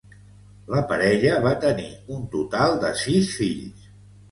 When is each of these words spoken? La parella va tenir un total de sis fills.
La 0.75 0.79
parella 0.91 1.35
va 1.43 1.51
tenir 1.67 1.87
un 2.17 2.25
total 2.33 2.77
de 2.87 2.93
sis 3.05 3.33
fills. 3.45 3.89